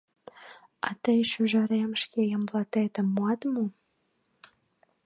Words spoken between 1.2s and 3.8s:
шӱжарем, шке Ямблатетым муат мо?..»